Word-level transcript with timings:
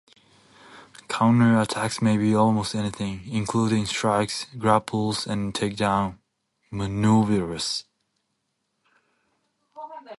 Counter-attacks 1.09 2.01
may 2.01 2.17
be 2.17 2.33
almost 2.33 2.73
anything, 2.73 3.21
including 3.31 3.85
strikes, 3.85 4.45
grapples, 4.57 5.27
and 5.27 5.53
take-down 5.53 6.17
manoeuvres. 6.71 7.85